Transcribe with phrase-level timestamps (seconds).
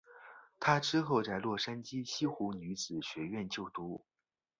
[0.59, 4.03] 她之后在洛杉矶西湖女子学院就读。